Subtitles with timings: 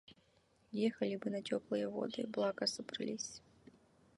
[0.71, 3.39] Ехали бы на теплые воды, благо собрались.